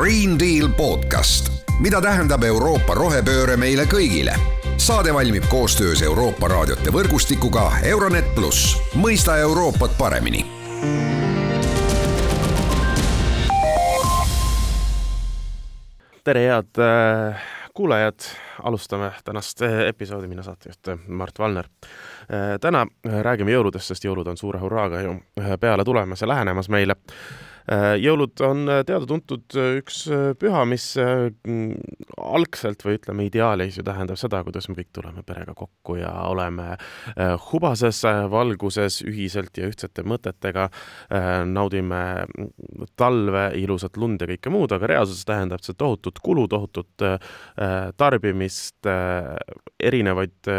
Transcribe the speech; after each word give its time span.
Green 0.00 0.38
Deal 0.38 0.68
podcast, 0.76 1.52
mida 1.78 1.98
tähendab 2.00 2.40
Euroopa 2.48 2.94
rohepööre 2.96 3.56
meile 3.60 3.84
kõigile. 3.84 4.32
saade 4.80 5.12
valmib 5.12 5.44
koostöös 5.52 6.00
Euroopa 6.02 6.48
raadiote 6.48 6.88
võrgustikuga 6.92 7.66
Euronet 7.84 8.30
pluss, 8.34 8.78
mõista 8.96 9.36
Euroopat 9.36 9.98
paremini. 9.98 10.40
Tere, 16.24 16.46
head 16.48 16.80
äh, 16.80 17.44
kuulajad, 17.74 18.24
alustame 18.62 19.12
tänast 19.24 19.62
äh, 19.62 19.82
episoodi, 19.92 20.32
mina 20.32 20.42
saatejuht 20.42 20.88
äh, 20.88 20.98
Mart 21.08 21.38
Valner. 21.38 21.68
täna 22.60 22.86
räägime 23.04 23.52
jõuludest, 23.52 23.92
sest 23.92 24.04
jõulud 24.04 24.32
on 24.32 24.36
suure 24.36 24.64
hurraaga 24.64 25.00
ju 25.00 25.14
peale 25.60 25.84
tulemas 25.84 26.20
ja 26.20 26.28
lähenemas 26.28 26.68
meile 26.72 26.96
jõulud 28.00 28.40
on 28.46 28.64
äh, 28.70 28.80
teada-tuntud 28.86 29.56
äh, 29.58 29.76
üks 29.80 30.02
püha, 30.40 30.62
mis 30.68 30.86
algselt 32.20 32.84
või 32.84 32.96
ütleme, 32.98 33.26
ideaalis 33.28 33.78
ju 33.78 33.84
tähendab 33.86 34.18
seda, 34.20 34.42
kuidas 34.46 34.68
me 34.70 34.76
kõik 34.78 34.90
tuleme 34.96 35.22
perega 35.26 35.54
kokku 35.56 35.96
ja 36.00 36.10
oleme 36.28 36.76
hubases 37.50 38.02
valguses 38.30 39.00
ühiselt 39.06 39.56
ja 39.58 39.68
ühtsete 39.70 40.04
mõtetega, 40.06 40.68
naudime 41.48 42.02
talve, 42.98 43.44
ilusat 43.58 43.98
lund 44.00 44.22
ja 44.22 44.28
kõike 44.30 44.52
muud, 44.52 44.72
aga 44.74 44.90
reaalsuses 44.90 45.26
tähendab 45.28 45.64
see 45.64 45.76
tohutut 45.78 46.20
kulu, 46.22 46.46
tohutut 46.50 47.06
tarbimist, 48.00 48.88
erinevaid, 49.90 50.50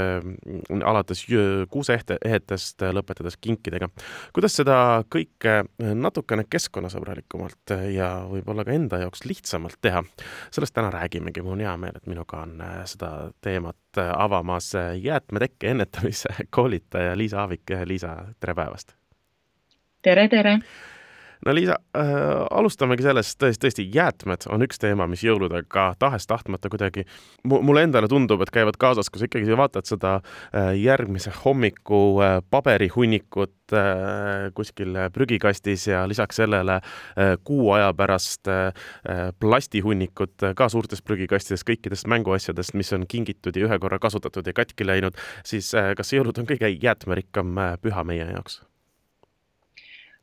alates 0.91 1.25
kuuseehetest 1.71 2.87
lõpetades 2.97 3.37
kinkidega. 3.41 3.89
kuidas 4.33 4.57
seda 4.59 4.77
kõike 5.11 5.61
natukene 5.79 6.45
keskkonnas 6.49 6.90
sõbralikumalt 6.91 7.75
ja 7.93 8.11
võib-olla 8.29 8.65
ka 8.67 8.75
enda 8.75 9.01
jaoks 9.01 9.25
lihtsamalt 9.25 9.79
teha. 9.81 10.03
sellest 10.51 10.75
täna 10.75 10.91
räägimegi, 10.93 11.43
mul 11.45 11.57
on 11.57 11.65
hea 11.65 11.75
meel, 11.81 11.97
et 11.97 12.07
minuga 12.11 12.43
on 12.45 12.57
äh, 12.61 12.79
seda 12.89 13.31
teemat 13.41 14.01
äh, 14.01 14.13
avamas 14.15 14.73
jäätmetekke 15.01 15.71
ennetamise 15.75 16.47
koolitaja 16.55 17.17
Liisa 17.17 17.45
Aavik. 17.45 17.77
Liisa, 17.85 18.17
tere 18.39 18.55
päevast! 18.55 18.95
tere, 20.01 20.27
tere! 20.27 20.59
No 21.45 21.55
Liisa 21.55 21.77
äh,, 21.97 22.03
alustamegi 22.51 23.05
sellest, 23.05 23.37
tõesti, 23.41 23.61
tõesti, 23.65 23.85
jäätmed 23.95 24.45
on 24.53 24.65
üks 24.65 24.81
teema, 24.81 25.07
mis 25.09 25.23
jõuludega 25.25 25.91
tahes-tahtmata 26.01 26.69
kuidagi 26.71 27.05
mulle 27.47 27.85
endale 27.87 28.09
tundub, 28.11 28.41
et 28.43 28.53
käivad 28.53 28.77
kaasas, 28.81 29.09
kui 29.09 29.21
sa 29.21 29.29
ikkagi 29.29 29.57
vaatad 29.57 29.89
seda 29.89 30.17
äh, 30.19 30.71
järgmise 30.79 31.33
hommiku 31.43 32.21
äh, 32.21 32.37
paberihunnikut 32.53 33.75
äh, 33.75 34.49
kuskil 34.57 34.97
prügikastis 35.13 35.87
ja 35.89 36.03
lisaks 36.09 36.41
sellele 36.41 36.79
äh, 36.81 37.35
kuu 37.43 37.71
aja 37.75 37.91
pärast 37.97 38.51
äh, 38.51 38.71
plastihunnikut 39.39 40.51
ka 40.57 40.69
suurtes 40.69 41.01
prügikastides 41.05 41.65
kõikidest 41.67 42.09
mänguasjadest, 42.11 42.75
mis 42.77 42.93
on 42.93 43.07
kingitud 43.09 43.57
ja 43.57 43.67
ühe 43.67 43.79
korra 43.81 43.99
kasutatud 44.01 44.47
ja 44.47 44.53
katki 44.57 44.87
läinud, 44.87 45.17
siis 45.45 45.73
äh, 45.75 45.93
kas 45.97 46.13
jõulud 46.13 46.41
on 46.41 46.49
kõige 46.49 46.69
jäätmerikkam 46.75 47.57
äh, 47.57 47.79
püha 47.81 48.05
meie 48.07 48.29
jaoks? 48.29 48.61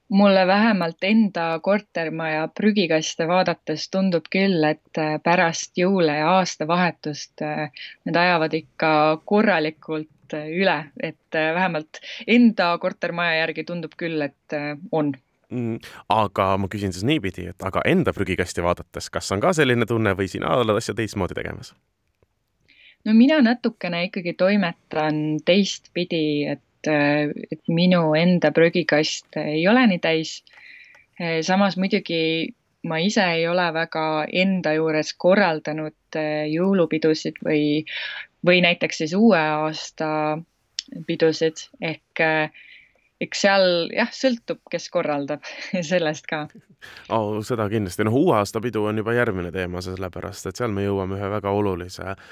Mulle 0.09 0.47
vähemalt 0.47 1.05
enda 1.05 1.61
kortermaja 1.63 2.49
prügikaste 2.49 3.29
vaadates 3.29 3.89
tundub 3.91 4.29
küll, 4.33 4.63
et 4.65 5.01
äh, 5.01 5.17
pärast 5.25 5.77
jõule 5.79 6.17
ja 6.21 6.31
aastavahetust 6.39 7.45
äh, 7.45 7.69
need 8.09 8.17
ajavad 8.17 8.55
ikka 8.57 8.91
korralikult 9.29 10.37
äh, 10.37 10.49
üle, 10.57 10.79
et 11.01 11.39
vähemalt 11.55 12.01
enda 12.27 12.71
kortermaja 12.81 13.43
järgi 13.43 13.65
tundub 13.69 13.97
küll, 14.01 14.23
et 14.25 14.57
on 14.93 15.13
mm,. 15.51 15.77
aga 16.09 16.49
ma 16.57 16.73
küsin 16.73 16.95
siis 16.97 17.05
niipidi, 17.09 17.51
et 17.53 17.69
aga 17.69 17.85
enda 17.85 18.17
prügikasti 18.17 18.65
vaadates, 18.65 19.11
kas 19.13 19.33
on 19.37 19.45
ka 19.45 19.53
selline 19.57 19.87
tunne 19.87 20.17
või 20.17 20.31
sina 20.31 20.57
oled 20.57 20.81
asja 20.81 20.97
teistmoodi 20.97 21.37
tegemas? 21.37 21.75
no 23.05 23.15
mina 23.15 23.43
natukene 23.45 24.07
ikkagi 24.09 24.35
toimetan 24.41 25.39
teistpidi, 25.45 26.49
et 26.55 26.65
et, 26.79 26.93
et 27.53 27.63
minu 27.69 28.15
enda 28.19 28.53
prügikast 28.55 29.37
ei 29.43 29.67
ole 29.69 29.87
nii 29.91 30.01
täis. 30.03 30.39
samas 31.43 31.77
muidugi 31.77 32.55
ma 32.87 32.99
ise 33.03 33.25
ei 33.35 33.47
ole 33.49 33.67
väga 33.75 34.05
enda 34.45 34.75
juures 34.77 35.13
korraldanud 35.19 36.19
eh, 36.19 36.47
jõulupidusid 36.53 37.41
või, 37.45 37.83
või 38.47 38.63
näiteks 38.63 39.03
siis 39.03 39.15
uue 39.19 39.39
aasta 39.39 40.39
pidusid 41.07 41.67
ehk 41.85 42.23
eh, 42.25 42.65
eks 43.21 43.41
seal 43.43 43.67
jah, 43.91 44.11
sõltub, 44.15 44.61
kes 44.71 44.87
korraldab 44.95 45.43
sellest 45.91 46.29
ka 46.31 46.45
oh,. 47.11 47.41
seda 47.47 47.67
kindlasti, 47.73 48.07
noh, 48.07 48.21
uue 48.21 48.37
aasta 48.39 48.63
pidu 48.63 48.87
on 48.87 49.03
juba 49.03 49.17
järgmine 49.17 49.53
teema, 49.55 49.83
sellepärast 49.83 50.51
et 50.51 50.61
seal 50.61 50.75
me 50.75 50.87
jõuame 50.87 51.19
ühe 51.19 51.33
väga 51.35 51.55
olulise 51.55 52.13
äh, 52.13 52.23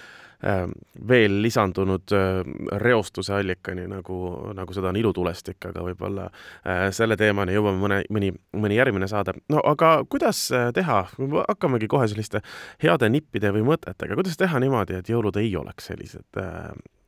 veel 1.08 1.40
lisandunud 1.42 2.12
äh, 2.12 2.40
reostuse 2.82 3.34
allikani, 3.34 3.86
nagu, 3.88 4.16
nagu 4.56 4.74
seda 4.76 4.90
on 4.90 4.98
ilutulestik, 5.00 5.58
aga 5.70 5.84
võib-olla 5.86 6.26
äh, 6.28 6.88
selle 6.96 7.16
teemani 7.16 7.56
jõuame 7.56 7.80
mõne, 7.80 8.00
mõni, 8.12 8.32
mõni 8.56 8.76
järgmine 8.76 9.08
saade. 9.08 9.36
no 9.52 9.62
aga 9.64 9.98
kuidas 10.08 10.46
äh, 10.52 10.68
teha, 10.76 11.02
hakkamegi 11.48 11.88
kohe 11.88 12.08
selliste 12.12 12.42
heade 12.82 13.08
nippide 13.12 13.52
või 13.56 13.64
mõtetega, 13.72 14.18
kuidas 14.18 14.36
teha 14.36 14.60
niimoodi, 14.60 14.98
et 15.00 15.08
jõulud 15.08 15.40
ei 15.40 15.54
oleks 15.56 15.88
sellised 15.92 16.44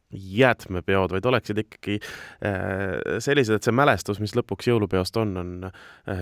jäätmepeod, 0.08 1.12
vaid 1.12 1.26
oleksid 1.28 1.58
ikkagi 1.60 1.98
sellised, 3.20 3.58
et 3.58 3.66
see 3.66 3.74
mälestus, 3.76 4.22
mis 4.24 4.32
lõpuks 4.38 4.70
jõulupeost 4.70 5.18
on, 5.20 5.36
on 5.36 5.50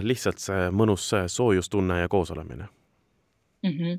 lihtsalt 0.03 0.43
see 0.43 0.65
mõnus 0.75 1.13
soojustunne 1.31 2.01
ja 2.01 2.11
koosolemine 2.11 2.67
mm. 3.67 3.79
-hmm. 3.79 3.99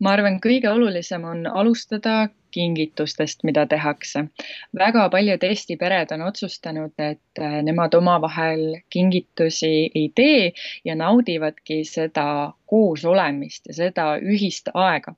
ma 0.00 0.12
arvan, 0.16 0.38
kõige 0.40 0.70
olulisem 0.70 1.24
on 1.24 1.46
alustada 1.46 2.28
kingitustest, 2.52 3.44
mida 3.44 3.66
tehakse. 3.66 4.24
väga 4.78 5.08
paljud 5.10 5.44
Eesti 5.48 5.76
pered 5.80 6.12
on 6.12 6.22
otsustanud, 6.22 6.92
et 6.98 7.40
äh, 7.40 7.58
nemad 7.62 7.94
omavahel 7.94 8.64
kingitusi 8.92 9.90
ei 9.94 10.12
tee 10.14 10.52
ja 10.84 10.96
naudivadki 10.96 11.82
seda 11.88 12.52
koos 12.66 13.04
olemist 13.04 13.66
ja 13.68 13.74
seda 13.74 14.06
ühist 14.18 14.68
aega. 14.74 15.14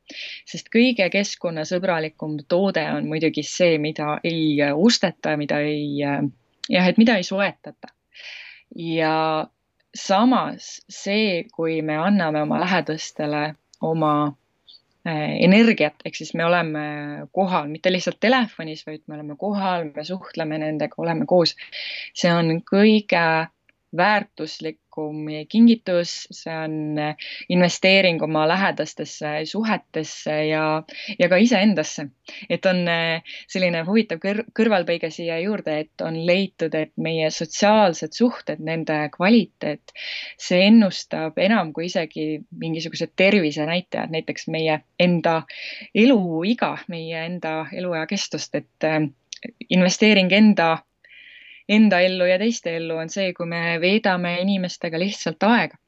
sest 0.47 0.71
kõige 0.77 1.11
keskkonnasõbralikum 1.11 2.39
toode 2.49 2.87
on 2.93 3.11
muidugi 3.11 3.43
see, 3.43 3.79
mida 3.79 4.19
ei 4.25 4.59
osteta, 4.73 5.37
mida 5.37 5.61
ei, 5.61 6.03
äh, 6.05 6.23
jah, 6.71 6.89
et 6.89 6.99
mida 6.99 7.17
ei 7.17 7.27
soetata. 7.27 7.93
ja 8.77 9.47
samas 9.95 10.81
see, 10.91 11.45
kui 11.55 11.83
me 11.83 11.97
anname 11.97 12.43
oma 12.43 12.59
lähedastele 12.61 13.55
oma 13.85 14.13
äh, 14.29 15.35
energiat, 15.45 16.01
ehk 16.05 16.17
siis 16.19 16.35
me 16.35 16.47
oleme 16.47 16.85
kohal, 17.33 17.69
mitte 17.73 17.93
lihtsalt 17.93 18.21
telefonis, 18.21 18.85
vaid 18.87 19.05
me 19.07 19.19
oleme 19.19 19.37
kohal, 19.41 19.89
me 19.95 20.05
suhtleme 20.05 20.61
nendega, 20.63 20.99
oleme 20.99 21.27
koos. 21.31 21.57
see 22.15 22.33
on 22.33 22.61
kõige 22.71 23.25
väärtuslikum 23.97 25.27
kingitus, 25.49 26.13
see 26.33 26.55
on 26.55 26.99
investeering 27.49 28.23
oma 28.23 28.45
lähedastesse 28.49 29.33
suhetesse 29.49 30.37
ja, 30.49 30.83
ja 31.19 31.29
ka 31.29 31.37
iseendasse. 31.37 32.07
et 32.51 32.67
on 32.67 32.89
eh, 32.89 33.23
selline 33.51 33.83
huvitav 33.87 34.21
kõr 34.23 34.43
kõrvalpõige 34.57 35.11
siia 35.13 35.39
juurde, 35.43 35.79
et 35.85 36.05
on 36.05 36.17
leitud, 36.27 36.75
et 36.75 36.93
meie 36.97 37.31
sotsiaalsed 37.31 38.17
suhted, 38.17 38.63
nende 38.65 38.97
kvaliteet, 39.15 39.95
see 40.41 40.65
ennustab 40.69 41.39
enam 41.39 41.73
kui 41.73 41.91
isegi 41.91 42.41
mingisugused 42.61 43.13
tervisenäitajad, 43.17 44.15
näiteks 44.15 44.49
meie 44.49 44.81
enda 44.99 45.43
eluiga, 45.95 46.77
meie 46.89 47.27
enda 47.27 47.65
eluea 47.73 48.07
kestust, 48.11 48.55
et 48.55 48.89
eh, 48.89 49.05
investeering 49.69 50.33
enda 50.33 50.79
enda 51.69 52.01
ellu 52.05 52.27
ja 52.29 52.39
teiste 52.39 52.77
ellu, 52.77 52.99
on 53.01 53.11
see, 53.13 53.33
kui 53.37 53.47
me 53.49 53.79
veedame 53.81 54.37
inimestega 54.43 55.01
lihtsalt 55.01 55.43
aega. 55.49 55.79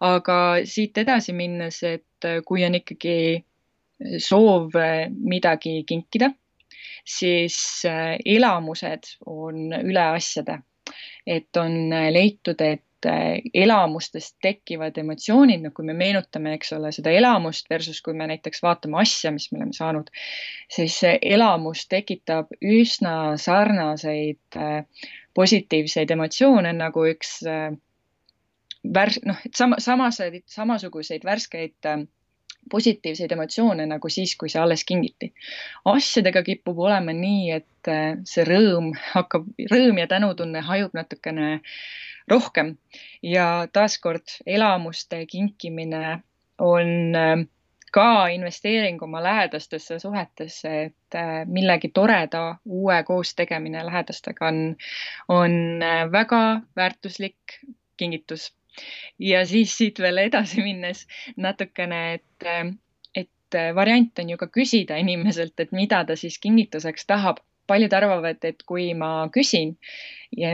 aga 0.00 0.34
siit 0.64 0.96
edasi 0.98 1.34
minnes, 1.36 1.82
et 1.84 2.28
kui 2.46 2.64
on 2.64 2.78
ikkagi 2.78 3.44
soov 4.22 4.72
midagi 5.10 5.82
kinkida, 5.84 6.30
siis 7.04 7.58
elamused 7.84 9.12
on 9.26 9.68
üle 9.82 10.04
asjade. 10.14 10.62
et 11.26 11.56
on 11.60 11.90
leitud, 12.12 12.60
et 12.64 12.82
elamustest 13.54 14.36
tekivad 14.42 14.96
emotsioonid, 14.98 15.62
no 15.62 15.70
kui 15.74 15.84
me 15.86 15.94
meenutame, 15.94 16.54
eks 16.56 16.72
ole, 16.72 16.90
seda 16.92 17.12
elamust 17.14 17.68
versus 17.70 18.00
kui 18.02 18.14
me 18.16 18.26
näiteks 18.26 18.62
vaatame 18.62 18.98
asja, 19.02 19.30
mis 19.34 19.50
me 19.52 19.60
oleme 19.60 19.76
saanud, 19.76 20.10
siis 20.72 20.98
see 21.04 21.18
elamus 21.22 21.86
tekitab 21.88 22.50
üsna 22.58 23.36
sarnaseid 23.38 24.58
äh, 24.58 24.82
positiivseid 25.38 26.10
emotsioone 26.10 26.72
nagu 26.74 27.06
üks 27.08 27.38
äh, 27.46 27.70
värs-, 28.94 29.22
noh, 29.26 29.38
et 29.46 29.58
sama, 29.58 29.78
samaseid, 29.82 30.42
samasuguseid 30.50 31.26
värskeid 31.26 31.90
äh, 31.90 32.02
positiivseid 32.70 33.32
emotsioone 33.32 33.86
nagu 33.88 34.10
siis, 34.12 34.34
kui 34.36 34.50
see 34.52 34.60
alles 34.60 34.84
kingiti. 34.84 35.32
asjadega 35.88 36.42
kipub 36.46 36.78
olema 36.84 37.14
nii, 37.16 37.50
et 37.54 37.92
see 38.28 38.44
rõõm 38.44 38.90
hakkab, 39.12 39.46
rõõm 39.72 40.00
ja 40.02 40.08
tänutunne 40.10 40.60
hajub 40.66 40.96
natukene 40.96 41.60
rohkem 42.28 42.74
ja 43.24 43.68
taaskord 43.72 44.34
elamuste 44.46 45.24
kinkimine 45.30 46.18
on 46.58 47.16
äh, 47.16 47.46
ka 47.92 48.28
investeering 48.32 49.02
oma 49.02 49.22
lähedastesse 49.22 49.98
suhetesse, 49.98 50.82
et 50.82 51.14
äh, 51.14 51.46
millegi 51.46 51.90
toreda 51.94 52.58
uue 52.64 53.02
koos 53.06 53.34
tegemine 53.34 53.84
lähedastega 53.86 54.48
on, 54.48 54.76
on 55.28 55.82
äh, 55.82 56.04
väga 56.12 56.60
väärtuslik 56.76 57.58
kingitus. 57.96 58.52
ja 59.18 59.46
siis 59.46 59.76
siit 59.78 59.98
veel 59.98 60.18
edasi 60.18 60.62
minnes 60.62 61.06
natukene, 61.36 62.14
et, 62.14 62.46
äh, 62.46 62.72
et 63.14 63.58
variant 63.74 64.18
on 64.18 64.30
ju 64.30 64.36
ka 64.36 64.46
küsida 64.46 64.96
inimeselt, 64.96 65.60
et 65.60 65.72
mida 65.72 66.04
ta 66.04 66.16
siis 66.16 66.38
kingituseks 66.38 67.06
tahab 67.06 67.42
paljud 67.68 67.92
arvavad, 67.92 68.44
et 68.48 68.62
kui 68.64 68.94
ma 68.96 69.28
küsin, 69.32 69.74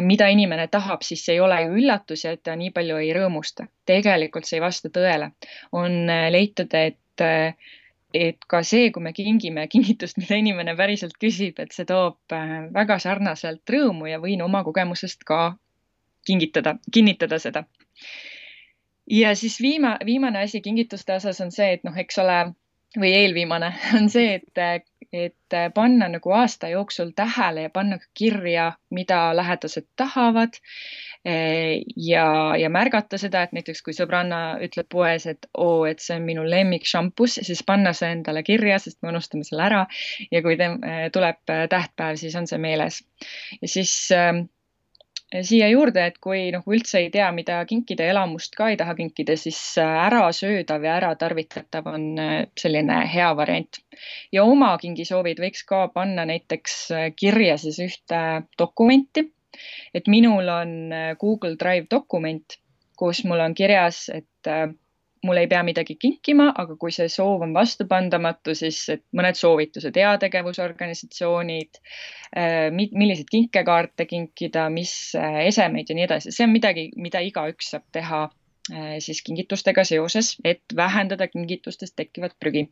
mida 0.02 0.26
inimene 0.34 0.66
tahab, 0.68 1.04
siis 1.06 1.22
see 1.22 1.36
ei 1.36 1.40
ole 1.40 1.60
ju 1.62 1.76
üllatus 1.78 2.24
ja 2.24 2.32
ta 2.36 2.56
nii 2.58 2.72
palju 2.74 2.96
ei 2.98 3.12
rõõmusta. 3.14 3.68
tegelikult 3.86 4.48
see 4.48 4.56
ei 4.58 4.64
vasta 4.64 4.90
tõele. 4.90 5.30
on 5.72 6.10
leitud, 6.30 6.74
et 6.74 6.98
et, 7.20 7.56
et 8.14 8.46
ka 8.48 8.62
see, 8.62 8.90
kui 8.94 9.02
me 9.02 9.12
kingime 9.12 9.66
kingitust, 9.74 10.18
mida 10.22 10.38
inimene 10.40 10.76
päriselt 10.78 11.18
küsib, 11.20 11.60
et 11.62 11.72
see 11.76 11.86
toob 11.88 12.34
äh, 12.34 12.56
väga 12.74 12.98
sarnaselt 13.02 13.70
rõõmu 13.70 14.10
ja 14.10 14.20
võin 14.22 14.42
oma 14.42 14.64
kogemusest 14.64 15.24
ka 15.28 15.56
kingitada, 16.26 16.78
kinnitada 16.92 17.38
seda. 17.38 17.64
ja 19.10 19.34
siis 19.36 19.60
viima, 19.60 19.98
viimane 20.04 20.44
asi 20.46 20.60
kingituste 20.60 21.14
osas 21.14 21.40
on 21.44 21.52
see, 21.52 21.74
et 21.76 21.84
noh, 21.84 21.96
eks 21.96 22.18
ole, 22.18 22.38
või 22.96 23.12
eelviimane 23.18 23.72
on 23.98 24.08
see, 24.10 24.40
et, 24.40 24.88
et 25.12 25.58
panna 25.74 26.08
nagu 26.08 26.32
aasta 26.32 26.68
jooksul 26.72 27.12
tähele 27.16 27.68
ja 27.68 27.70
panna 27.70 27.98
kirja, 28.14 28.72
mida 28.90 29.36
lähedased 29.36 29.86
tahavad 29.96 30.58
ja, 31.24 32.26
ja 32.60 32.68
märgata 32.68 33.18
seda, 33.20 33.44
et 33.44 33.54
näiteks 33.56 33.80
kui 33.84 33.94
sõbranna 33.96 34.58
ütleb 34.64 34.88
poes, 34.92 35.24
et 35.30 35.48
oo, 35.56 35.84
et 35.88 36.02
see 36.04 36.18
on 36.18 36.26
minu 36.26 36.44
lemmik 36.44 36.84
šampus, 36.88 37.38
siis 37.46 37.62
panna 37.64 37.94
see 37.96 38.10
endale 38.18 38.42
kirja, 38.44 38.78
sest 38.82 39.00
me 39.02 39.12
unustame 39.14 39.46
selle 39.48 39.64
ära. 39.64 39.84
ja 40.30 40.42
kui 40.44 40.58
te, 40.60 40.68
tuleb 41.12 41.40
tähtpäev, 41.48 42.18
siis 42.20 42.36
on 42.36 42.48
see 42.50 42.60
meeles. 42.60 43.00
ja 43.62 43.70
siis 43.72 43.94
äh, 44.12 44.44
siia 45.42 45.68
juurde, 45.72 46.04
et 46.06 46.18
kui 46.22 46.50
noh, 46.54 46.62
üldse 46.70 47.00
ei 47.00 47.08
tea, 47.14 47.30
mida 47.34 47.56
kinkida, 47.66 48.04
elamust 48.12 48.54
ka 48.58 48.68
ei 48.70 48.76
taha 48.78 48.94
kinkida, 48.98 49.36
siis 49.40 49.58
ärasöödav 49.80 50.84
ja 50.84 50.98
äratarvitatav 51.00 51.88
on 51.90 52.04
selline 52.60 53.00
hea 53.10 53.30
variant. 53.36 53.80
ja 54.32 54.44
oma 54.44 54.74
kingisoovid 54.78 55.40
võiks 55.40 55.64
ka 55.66 55.86
panna 55.94 56.26
näiteks 56.28 56.76
kirja 57.16 57.56
siis 57.58 57.80
ühte 57.80 58.20
dokumenti 58.58 59.30
et 59.94 60.08
minul 60.10 60.48
on 60.48 60.92
äh, 60.92 61.12
Google 61.20 61.56
Drive 61.60 61.86
dokument, 61.90 62.58
kus 62.98 63.24
mul 63.28 63.42
on 63.44 63.54
kirjas, 63.54 64.08
et 64.14 64.50
äh, 64.50 64.68
mul 65.24 65.40
ei 65.40 65.48
pea 65.48 65.62
midagi 65.64 65.96
kinkima, 66.00 66.50
aga 66.60 66.76
kui 66.80 66.92
see 66.92 67.08
soov 67.08 67.42
on 67.46 67.54
vastupandamatu, 67.56 68.54
siis 68.58 68.82
mõned 69.16 69.38
soovitused, 69.40 69.96
heategevusorganisatsioonid, 69.96 71.80
äh, 72.36 72.68
milliseid 72.74 73.30
kinkekaarte 73.32 74.06
kinkida, 74.10 74.68
mis 74.70 74.94
esemeid 75.48 75.90
ja 75.90 75.98
nii 75.98 76.08
edasi, 76.08 76.34
see 76.34 76.46
on 76.46 76.54
midagi, 76.54 76.90
mida 76.96 77.24
igaüks 77.24 77.74
saab 77.74 77.86
teha 77.92 78.26
siis 79.04 79.18
kingitustega 79.20 79.82
seoses, 79.84 80.38
et 80.40 80.72
vähendada 80.72 81.26
kingitustest 81.28 81.92
tekkivat 82.00 82.32
prügi 82.40 82.62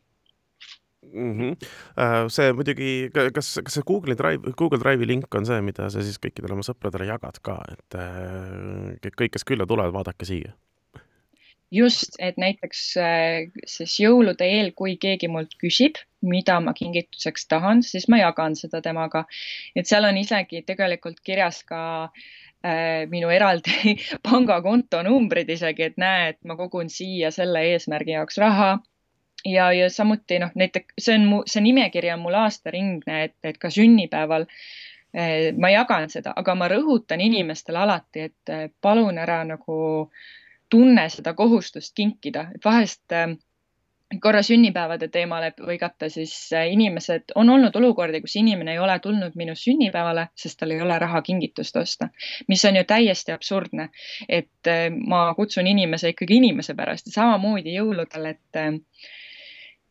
mm. 1.13 1.33
-hmm. 1.39 2.29
see 2.29 2.53
muidugi, 2.53 2.91
kas, 3.13 3.55
kas 3.63 3.77
see 3.77 3.87
Google'i 3.87 4.17
Drive, 4.17 4.53
Google 4.57 4.79
Drive'i 4.81 5.07
link 5.07 5.35
on 5.35 5.45
see, 5.45 5.61
mida 5.61 5.89
sa 5.89 6.03
siis 6.03 6.19
kõikidele 6.19 6.57
oma 6.57 6.65
sõpradele 6.65 7.07
jagad 7.09 7.39
ka, 7.41 7.57
et 7.71 7.97
äh, 7.99 9.11
kõik, 9.13 9.33
kes 9.37 9.47
külla 9.47 9.69
tulevad, 9.69 9.93
vaadake 9.93 10.27
siia? 10.27 10.53
just, 11.73 12.15
et 12.19 12.37
näiteks 12.37 12.81
äh, 13.01 13.49
siis 13.65 13.97
jõulude 13.99 14.45
eel, 14.45 14.71
kui 14.77 14.95
keegi 15.01 15.29
mult 15.31 15.55
küsib, 15.61 15.97
mida 16.21 16.59
ma 16.61 16.73
kingituseks 16.77 17.47
tahan, 17.49 17.81
siis 17.83 18.07
ma 18.09 18.21
jagan 18.21 18.55
seda 18.55 18.81
temaga. 18.81 19.25
et 19.75 19.89
seal 19.89 20.05
on 20.05 20.17
isegi 20.17 20.61
tegelikult 20.67 21.19
kirjas 21.25 21.63
ka 21.63 21.81
äh, 22.05 23.09
minu 23.09 23.29
eraldi 23.33 23.97
pangakonto 24.29 25.01
numbrid 25.03 25.49
isegi, 25.49 25.89
et 25.89 25.97
näe, 25.97 26.33
et 26.33 26.41
ma 26.45 26.57
kogun 26.59 26.89
siia 26.93 27.31
selle 27.31 27.65
eesmärgi 27.73 28.19
jaoks 28.19 28.37
raha 28.37 28.77
ja, 29.45 29.71
ja 29.73 29.89
samuti 29.89 30.39
noh, 30.39 30.51
näiteks 30.55 30.93
see 30.99 31.17
on 31.17 31.27
mu, 31.29 31.41
see 31.49 31.63
nimekiri 31.65 32.11
on 32.13 32.23
mul 32.23 32.37
aastaringne, 32.43 33.23
et, 33.27 33.37
et 33.43 33.57
ka 33.61 33.69
sünnipäeval 33.73 34.45
eh, 35.13 35.51
ma 35.57 35.71
jagan 35.73 36.09
seda, 36.09 36.33
aga 36.35 36.55
ma 36.55 36.69
rõhutan 36.71 37.21
inimestele 37.21 37.83
alati, 37.83 38.29
et 38.29 38.53
eh, 38.53 38.69
palun 38.81 39.17
ära 39.17 39.43
nagu 39.47 39.79
tunne 40.69 41.09
seda 41.09 41.35
kohustust 41.37 41.93
kinkida, 41.95 42.47
et 42.55 42.65
vahest 42.65 43.11
eh, 43.13 43.35
korra 44.21 44.41
sünnipäevade 44.43 45.07
teemale 45.07 45.51
põigata, 45.57 46.09
siis 46.09 46.33
eh, 46.53 46.71
inimesed, 46.73 47.33
on 47.35 47.49
olnud 47.49 47.75
olukordi, 47.75 48.21
kus 48.21 48.35
inimene 48.41 48.75
ei 48.75 48.79
ole 48.79 48.97
tulnud 48.99 49.35
minu 49.39 49.55
sünnipäevale, 49.57 50.27
sest 50.37 50.59
tal 50.59 50.73
ei 50.73 50.81
ole 50.81 50.97
raha 50.99 51.21
kingitust 51.21 51.77
osta, 51.81 52.09
mis 52.47 52.65
on 52.65 52.79
ju 52.79 52.83
täiesti 52.87 53.35
absurdne. 53.35 53.89
et 54.29 54.71
eh, 54.71 54.89
ma 54.89 55.25
kutsun 55.35 55.67
inimese 55.67 56.13
ikkagi 56.13 56.37
inimese 56.41 56.75
pärast 56.75 57.09
ja 57.09 57.19
samamoodi 57.19 57.75
jõuludel, 57.77 58.33
et 58.33 58.63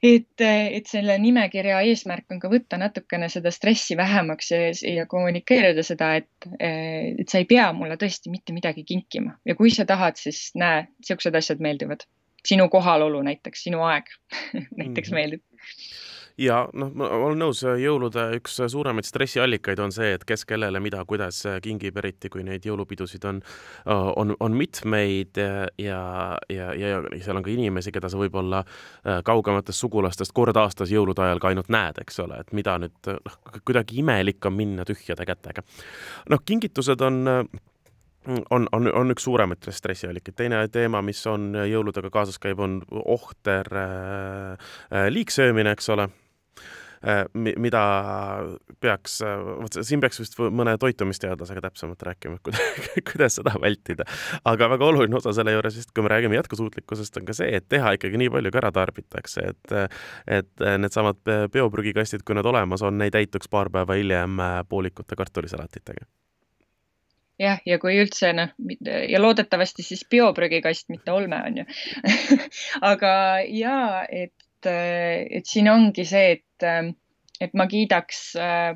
et, 0.03 0.43
et 0.43 0.89
selle 0.91 1.15
nimekirja 1.23 1.81
eesmärk 1.87 2.35
on 2.35 2.41
ka 2.43 2.51
võtta 2.53 2.79
natukene 2.81 3.29
seda 3.33 3.53
stressi 3.55 3.97
vähemaks 3.99 4.51
ja, 4.51 4.61
ja 4.97 5.07
kommunikeerida 5.11 5.85
seda, 5.87 6.15
et, 6.19 6.49
et 6.59 7.29
sa 7.29 7.43
ei 7.43 7.47
pea 7.49 7.69
mulle 7.77 7.97
tõesti 8.01 8.33
mitte 8.33 8.55
midagi 8.57 8.85
kinkima 8.89 9.37
ja 9.47 9.57
kui 9.59 9.71
sa 9.75 9.87
tahad, 9.89 10.19
siis 10.19 10.51
näe, 10.59 10.87
siuksed 11.07 11.39
asjad 11.39 11.63
meeldivad. 11.63 12.07
sinu 12.43 12.69
kohalolu 12.69 13.21
näiteks, 13.23 13.63
sinu 13.69 13.85
aeg 13.87 14.09
näiteks 14.81 15.11
mm 15.11 15.13
-hmm. 15.13 15.15
meeldib 15.15 15.43
ja 16.39 16.63
noh, 16.73 16.91
ma 16.95 17.09
olen 17.13 17.41
nõus, 17.43 17.63
jõulude 17.63 18.25
üks 18.39 18.59
suuremaid 18.73 19.07
stressiallikaid 19.07 19.81
on 19.83 19.93
see, 19.95 20.13
et 20.17 20.25
kes 20.29 20.45
kellele 20.49 20.81
mida, 20.83 21.03
kuidas 21.09 21.43
kingib, 21.65 21.97
eriti 22.01 22.31
kui 22.33 22.45
neid 22.47 22.65
jõulupidusid 22.67 23.25
on, 23.29 23.43
on, 23.87 24.35
on 24.41 24.57
mitmeid 24.57 25.39
ja, 25.39 25.59
ja, 25.79 25.99
ja, 26.53 26.73
ja 26.79 27.03
seal 27.25 27.41
on 27.41 27.47
ka 27.47 27.53
inimesi, 27.53 27.93
keda 27.95 28.11
sa 28.13 28.21
võib-olla 28.21 28.63
äh, 28.63 29.21
kaugematest 29.27 29.85
sugulastest 29.85 30.35
kord 30.37 30.57
aastas 30.57 30.93
jõulude 30.93 31.25
ajal 31.25 31.43
ka 31.43 31.53
ainult 31.53 31.73
näed, 31.73 32.01
eks 32.03 32.23
ole, 32.25 32.41
et 32.43 32.55
mida 32.57 32.79
nüüd, 32.83 33.13
noh, 33.13 33.37
kuidagi 33.61 34.01
imelik 34.03 34.49
on 34.49 34.57
minna 34.57 34.89
tühjade 34.89 35.27
kätega. 35.29 35.65
noh, 36.33 36.43
kingitused 36.45 37.01
on 37.01 37.23
on, 38.55 38.69
on, 38.71 38.87
on 38.95 39.11
üks 39.11 39.25
suuremaid 39.27 39.67
stressiallikaid. 39.67 40.37
teine 40.39 40.61
teema, 40.71 41.03
mis 41.03 41.25
on 41.27 41.57
jõuludega 41.67 42.11
kaasas 42.15 42.39
käib, 42.39 42.61
on 42.63 42.81
ohter 43.03 43.67
äh, 43.75 44.53
äh 44.95 45.09
liigsöömine, 45.11 45.75
eks 45.75 45.91
ole 45.91 46.07
Äh, 46.07 46.22
mida 47.35 47.83
peaks, 48.81 49.19
äh, 49.27 49.43
vot 49.63 49.79
siin 49.83 50.03
peaks 50.03 50.21
vist 50.23 50.39
mõne 50.39 50.77
toitumisteadlasega 50.81 51.65
täpsemalt 51.67 52.03
rääkima, 52.07 52.39
kuidas 53.11 53.39
seda 53.41 53.55
vältida. 53.63 54.07
aga 54.45 54.71
väga 54.77 54.87
oluline 54.87 55.19
osa 55.19 55.35
selle 55.37 55.57
juures 55.57 55.77
vist, 55.81 55.93
kui 55.95 56.07
me 56.07 56.13
räägime 56.15 56.39
jätkusuutlikkusest, 56.39 57.19
on 57.19 57.29
ka 57.29 57.37
see, 57.37 57.51
et 57.59 57.69
teha 57.73 57.97
ikkagi 57.99 58.21
nii 58.23 58.33
palju, 58.35 58.55
kui 58.55 58.63
ära 58.63 58.73
tarbitakse, 58.75 59.49
et 59.53 59.77
et 60.43 60.67
needsamad 60.79 61.21
bioprügikastid, 61.53 62.23
kui 62.27 62.37
need 62.39 62.47
olemas 62.49 62.83
on, 62.87 63.03
ei 63.03 63.11
täituks 63.15 63.51
paar 63.51 63.71
päeva 63.73 63.99
hiljem 63.99 64.39
poolikute 64.69 65.19
kartulisalatitega. 65.19 66.07
Jah, 67.43 67.59
ja 67.67 67.79
kui 67.83 67.97
üldse 67.99 68.31
noh, 68.37 68.53
ja 68.85 69.21
loodetavasti 69.21 69.83
siis 69.83 70.05
bioprügikast, 70.11 70.91
mitte 70.93 71.15
olme 71.15 71.41
on 71.49 71.63
ju. 71.63 71.65
Aga 72.93 73.15
ja 73.49 73.77
et 74.07 74.35
et, 74.67 75.37
et 75.39 75.47
siin 75.49 75.69
ongi 75.73 76.05
see, 76.09 76.39
et, 76.39 76.89
et 77.43 77.55
ma 77.59 77.67
kiidaks 77.71 78.25
äh, 78.39 78.73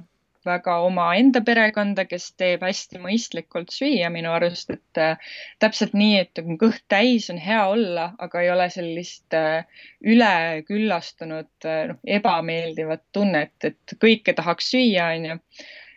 väga 0.47 0.77
omaenda 0.87 1.43
perekonda, 1.47 2.05
kes 2.09 2.31
teeb 2.41 2.65
hästi 2.67 3.01
mõistlikult 3.03 3.73
süüa 3.75 4.11
minu 4.15 4.33
arust, 4.35 4.71
et 4.75 5.01
äh, 5.03 5.33
täpselt 5.63 5.97
nii, 5.99 6.21
et 6.23 6.43
on 6.43 6.59
kõht 6.61 6.85
täis, 6.93 7.29
on 7.33 7.41
hea 7.43 7.63
olla, 7.73 8.11
aga 8.23 8.45
ei 8.45 8.51
ole 8.55 8.69
sellist 8.73 9.37
äh, 9.37 9.67
üleküllastunud 10.15 11.69
äh, 11.69 11.83
noh, 11.91 12.01
ebameeldivat 12.19 13.05
tunnet, 13.17 13.57
et 13.67 13.97
kõike 14.03 14.37
tahaks 14.39 14.71
süüa, 14.75 15.11
onju. 15.17 15.41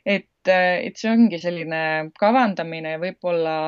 et, 0.05 0.31
äh, 0.49 0.79
et 0.89 0.97
see 0.97 1.11
ongi 1.13 1.41
selline 1.41 1.83
kavandamine 2.19 2.97
võib-olla 3.01 3.59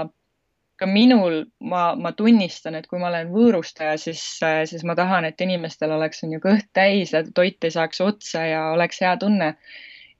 ka 0.81 0.87
minul, 0.89 1.43
ma, 1.69 1.91
ma 1.95 2.11
tunnistan, 2.17 2.75
et 2.79 2.87
kui 2.89 2.99
ma 3.01 3.11
olen 3.11 3.29
võõrustaja, 3.33 3.99
siis, 4.01 4.23
siis 4.71 4.83
ma 4.87 4.95
tahan, 4.97 5.27
et 5.29 5.41
inimestel 5.45 5.93
oleks, 5.93 6.23
on 6.25 6.33
ju, 6.35 6.41
kõht 6.41 6.71
täis 6.73 7.13
ja 7.13 7.21
toit 7.37 7.61
ei 7.67 7.73
saaks 7.75 8.01
otsa 8.01 8.47
ja 8.49 8.63
oleks 8.73 9.01
hea 9.05 9.13
tunne. 9.21 9.53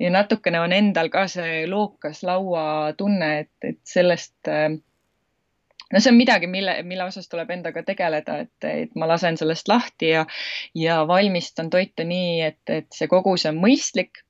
ja 0.02 0.10
natukene 0.10 0.60
on 0.62 0.74
endal 0.74 1.12
ka 1.14 1.28
see 1.30 1.66
lookas 1.70 2.24
lauatunne, 2.26 3.28
et, 3.44 3.52
et 3.66 3.78
sellest 3.86 4.50
no 5.92 6.00
see 6.00 6.12
on 6.14 6.18
midagi, 6.18 6.48
mille, 6.48 6.78
mille 6.88 7.06
osas 7.06 7.30
tuleb 7.30 7.52
endaga 7.54 7.84
tegeleda, 7.86 8.38
et, 8.46 8.68
et 8.70 8.96
ma 8.96 9.10
lasen 9.10 9.38
sellest 9.38 9.70
lahti 9.70 10.14
ja, 10.14 10.26
ja 10.78 11.02
valmistan 11.08 11.70
toitu 11.70 12.06
nii, 12.08 12.42
et, 12.48 12.62
et 12.70 12.90
see 12.96 13.10
kogus 13.12 13.46
on 13.50 13.60
mõistlik 13.62 14.24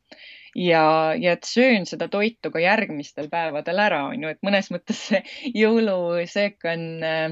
ja, 0.56 1.14
ja 1.20 1.38
et 1.38 1.48
söön 1.48 1.86
seda 1.90 2.08
toitu 2.12 2.52
ka 2.52 2.60
järgmistel 2.64 3.30
päevadel 3.32 3.80
ära, 3.80 4.04
on 4.12 4.26
ju, 4.26 4.34
et 4.34 4.42
mõnes 4.46 4.72
mõttes 4.74 5.00
see 5.12 5.24
jõulusöök 5.56 6.70
on 6.74 6.86
äh, 7.08 7.32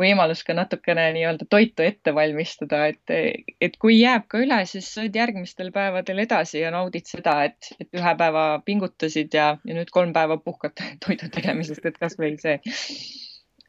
võimalus 0.00 0.42
ka 0.44 0.54
natukene 0.56 1.08
nii-öelda 1.16 1.46
toitu 1.50 1.84
ette 1.86 2.12
valmistada, 2.14 2.84
et, 2.92 3.46
et 3.60 3.76
kui 3.80 3.96
jääb 3.98 4.26
ka 4.28 4.40
üle, 4.44 4.58
siis 4.68 4.88
sööd 4.92 5.16
järgmistel 5.16 5.72
päevadel 5.74 6.20
edasi 6.26 6.60
ja 6.60 6.72
naudid 6.74 7.08
seda, 7.08 7.38
et, 7.48 7.72
et 7.80 7.88
ühe 7.96 8.16
päeva 8.20 8.46
pingutasid 8.66 9.34
ja, 9.36 9.54
ja 9.64 9.78
nüüd 9.78 9.92
kolm 9.94 10.12
päeva 10.16 10.38
puhkad 10.42 10.76
toidu 11.04 11.30
tegemisest, 11.32 11.84
et 11.88 12.00
kasvõi 12.02 12.34
see 12.42 12.60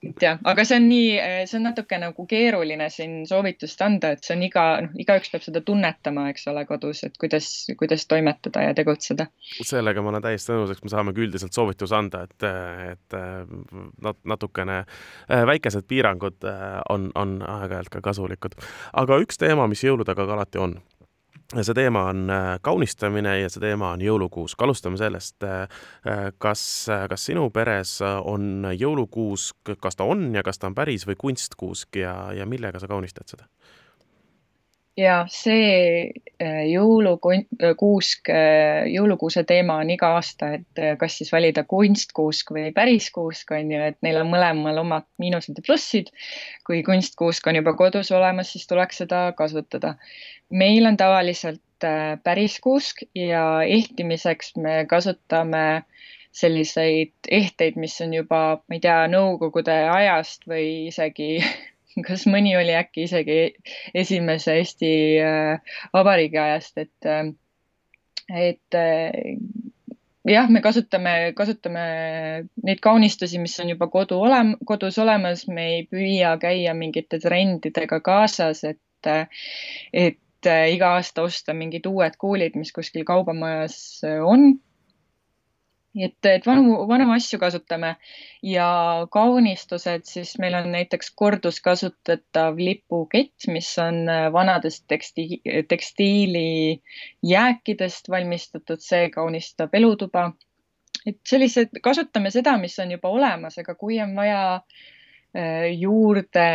et 0.03 0.21
jah, 0.21 0.39
aga 0.47 0.65
see 0.67 0.77
on 0.79 0.87
nii, 0.89 1.11
see 1.49 1.57
on 1.59 1.65
natuke 1.69 1.99
nagu 2.01 2.25
keeruline 2.29 2.89
siin 2.93 3.19
soovitust 3.29 3.81
anda, 3.85 4.13
et 4.15 4.25
see 4.25 4.35
on 4.37 4.43
iga, 4.47 4.65
noh, 4.85 4.97
igaüks 5.01 5.31
peab 5.33 5.45
seda 5.45 5.61
tunnetama, 5.65 6.27
eks 6.33 6.47
ole, 6.51 6.65
kodus, 6.69 7.03
et 7.07 7.17
kuidas, 7.21 7.49
kuidas 7.79 8.05
toimetada 8.09 8.67
ja 8.67 8.75
tegutseda. 8.77 9.29
sellega 9.61 10.03
ma 10.03 10.13
olen 10.13 10.25
täiesti 10.27 10.53
nõus, 10.53 10.73
eks 10.73 10.85
me 10.85 10.93
saamegi 10.93 11.25
üldiselt 11.25 11.57
soovituse 11.57 11.97
anda, 11.97 12.25
et, 12.27 12.47
et 12.93 13.17
natukene 14.27 14.83
väikesed 15.51 15.87
piirangud 15.89 16.45
on, 16.93 17.09
on 17.15 17.39
aeg-ajalt 17.57 17.91
ka 17.93 18.03
kasulikud. 18.11 18.59
aga 18.93 19.21
üks 19.23 19.41
teema, 19.41 19.67
mis 19.71 19.83
jõulude 19.83 20.07
taga 20.07 20.27
ka 20.27 20.37
alati 20.37 20.61
on 20.61 20.77
see 21.55 21.73
teema 21.73 22.03
on 22.11 22.29
äh, 22.29 22.59
kaunistamine 22.61 23.39
ja 23.39 23.49
see 23.49 23.61
teema 23.63 23.93
on 23.95 24.03
jõulukuusk. 24.03 24.61
alustame 24.61 24.99
sellest, 24.99 25.43
äh, 25.43 25.61
äh, 26.07 26.27
kas, 26.37 26.87
kas 27.09 27.25
sinu 27.25 27.49
peres 27.55 27.97
on 28.03 28.67
jõulukuusk, 28.75 29.75
kas 29.79 29.95
ta 29.95 30.03
on 30.03 30.35
ja 30.35 30.43
kas 30.43 30.59
ta 30.59 30.67
on 30.67 30.75
päris 30.75 31.07
või 31.07 31.15
kunstkuusk 31.17 32.01
ja, 32.03 32.15
ja 32.35 32.45
millega 32.45 32.79
sa 32.79 32.87
kaunistad 32.87 33.31
seda? 33.31 33.47
Ja 34.97 35.17
see 35.29 36.11
jõulukuusk, 36.41 38.29
jõulukuuse 38.93 39.43
teema 39.49 39.79
on 39.81 39.89
iga 39.93 40.11
aasta, 40.17 40.51
et 40.57 40.81
kas 40.99 41.17
siis 41.19 41.31
valida 41.33 41.63
kunstkuusk 41.69 42.51
või 42.53 42.71
päris 42.73 43.11
kuusk 43.13 43.53
on 43.57 43.71
ju, 43.73 43.81
et 43.91 43.97
neil 44.05 44.21
on 44.21 44.31
mõlemal 44.31 44.81
omad 44.81 45.05
miinused 45.21 45.57
ja 45.57 45.65
plussid. 45.65 46.09
kui 46.65 46.83
kunstkuusk 46.83 47.47
on 47.47 47.61
juba 47.61 47.73
kodus 47.77 48.11
olemas, 48.11 48.51
siis 48.53 48.67
tuleks 48.67 49.03
seda 49.03 49.31
kasutada 49.37 49.95
meil 50.49 50.85
on 50.85 50.97
tavaliselt 50.97 51.83
äh, 51.83 52.19
päris 52.23 52.59
kuusk 52.59 53.03
ja 53.15 53.61
ehtimiseks 53.63 54.55
me 54.55 54.85
kasutame 54.89 55.83
selliseid 56.31 57.13
ehteid, 57.31 57.75
mis 57.75 58.01
on 58.01 58.13
juba, 58.13 58.61
ma 58.67 58.75
ei 58.75 58.81
tea, 58.83 58.99
Nõukogude 59.09 59.73
ajast 59.89 60.45
või 60.47 60.87
isegi 60.91 61.39
kas 62.05 62.27
mõni 62.29 62.53
oli 62.59 62.75
äkki 62.77 63.07
isegi 63.07 63.39
esimese 63.95 64.57
Eesti 64.59 64.91
äh, 65.23 65.77
Vabariigi 65.93 66.37
ajast, 66.41 66.77
et, 66.77 67.09
äh, 67.09 67.31
et 68.47 68.79
jah, 70.27 70.49
me 70.51 70.61
kasutame, 70.63 71.13
kasutame 71.37 71.83
neid 72.65 72.81
kaunistusi, 72.83 73.39
mis 73.41 73.55
on 73.63 73.71
juba 73.73 73.87
kodu 73.91 74.19
olem-, 74.27 74.55
kodus 74.67 74.99
olemas, 75.01 75.45
me 75.47 75.67
ei 75.75 75.83
püüa 75.89 76.35
käia 76.41 76.75
mingite 76.77 77.19
trendidega 77.23 78.01
kaasas, 78.05 78.63
et, 78.67 79.11
et 79.93 80.49
äh, 80.51 80.63
iga 80.73 80.93
aasta 80.97 81.25
osta 81.27 81.55
mingid 81.57 81.87
uued 81.89 82.17
kuulid, 82.19 82.57
mis 82.59 82.73
kuskil 82.75 83.07
kaubamajas 83.07 83.77
äh, 84.07 84.19
on. 84.23 84.57
Et, 86.05 86.25
et 86.29 86.45
vanu, 86.45 86.75
vanu 86.89 87.07
asju 87.15 87.39
kasutame 87.41 87.95
ja 88.45 88.67
kaunistused, 89.13 90.03
siis 90.09 90.35
meil 90.41 90.55
on 90.59 90.67
näiteks 90.73 91.07
korduskasutatav 91.17 92.57
lipukett, 92.61 93.47
mis 93.53 93.69
on 93.81 93.95
äh, 94.09 94.33
vanadest 94.33 94.83
teksti-, 94.91 95.41
tekstiilijääkidest 95.69 98.09
valmistatud, 98.09 98.79
see 98.83 99.09
kaunistab 99.13 99.73
elutuba. 99.73 100.31
et 101.07 101.17
sellised, 101.27 101.69
kasutame 101.83 102.31
seda, 102.33 102.57
mis 102.59 102.79
on 102.83 102.91
juba 102.91 103.09
olemas, 103.09 103.57
aga 103.61 103.75
kui 103.79 103.99
on 104.03 104.15
vaja 104.15 104.55
äh, 104.55 104.61
juurde 105.77 106.47